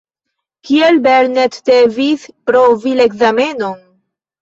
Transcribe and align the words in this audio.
Kial 0.69 0.97
Belnett 1.09 1.61
devis 1.71 2.27
provi 2.51 2.99
la 2.99 3.11
ekzamenon? 3.13 3.81